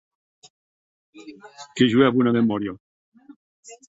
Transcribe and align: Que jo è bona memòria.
Que 1.75 1.83
jo 1.91 1.99
è 2.07 2.09
bona 2.15 2.31
memòria. 2.39 2.73